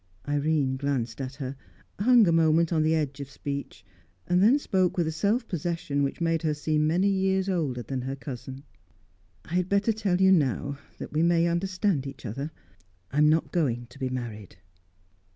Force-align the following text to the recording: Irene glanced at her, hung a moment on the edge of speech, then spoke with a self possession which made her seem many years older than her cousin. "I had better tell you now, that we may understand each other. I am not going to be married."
Irene 0.27 0.77
glanced 0.77 1.21
at 1.21 1.35
her, 1.35 1.55
hung 1.99 2.27
a 2.27 2.31
moment 2.31 2.73
on 2.73 2.81
the 2.81 2.95
edge 2.95 3.19
of 3.19 3.29
speech, 3.29 3.85
then 4.25 4.57
spoke 4.57 4.97
with 4.97 5.05
a 5.05 5.11
self 5.11 5.47
possession 5.47 6.01
which 6.01 6.19
made 6.19 6.41
her 6.41 6.55
seem 6.55 6.87
many 6.87 7.07
years 7.07 7.47
older 7.47 7.83
than 7.83 8.01
her 8.01 8.15
cousin. 8.15 8.63
"I 9.45 9.53
had 9.57 9.69
better 9.69 9.93
tell 9.93 10.19
you 10.19 10.31
now, 10.31 10.79
that 10.97 11.13
we 11.13 11.21
may 11.21 11.45
understand 11.45 12.07
each 12.07 12.25
other. 12.25 12.49
I 13.11 13.19
am 13.19 13.29
not 13.29 13.51
going 13.51 13.85
to 13.91 13.99
be 13.99 14.09
married." 14.09 14.55